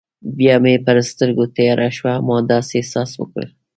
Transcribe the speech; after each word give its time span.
بیا 0.37 0.55
مې 0.63 0.73
پر 0.85 0.97
سترګو 1.09 1.43
تیاره 1.57 1.89
شوه، 1.97 2.13
ما 2.27 2.37
داسې 2.51 2.73
احساس 2.77 3.11
وکړل. 3.17 3.49